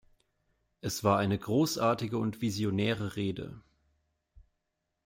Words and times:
Es 0.79 1.03
war 1.03 1.19
eine 1.19 1.37
großartige 1.37 2.17
und 2.17 2.41
visionäre 2.41 3.15
Rede. 3.17 3.61